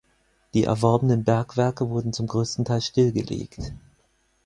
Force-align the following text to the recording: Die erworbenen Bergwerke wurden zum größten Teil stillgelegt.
Die 0.55 0.63
erworbenen 0.63 1.23
Bergwerke 1.25 1.87
wurden 1.91 2.11
zum 2.11 2.25
größten 2.25 2.65
Teil 2.65 2.81
stillgelegt. 2.81 3.71